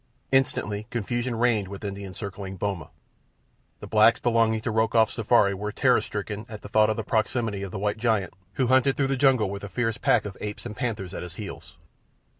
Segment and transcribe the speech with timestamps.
[0.31, 2.89] Instantly confusion reigned within the encircling boma.
[3.81, 7.61] The blacks belonging to Rokoff's safari were terror stricken at the thought of the proximity
[7.61, 10.65] of the white giant who hunted through the jungle with a fierce pack of apes
[10.65, 11.77] and panthers at his heels.